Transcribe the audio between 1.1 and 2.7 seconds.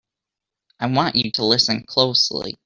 you to listen closely!